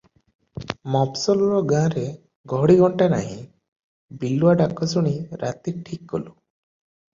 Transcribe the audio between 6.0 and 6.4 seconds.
କଲୁଁ।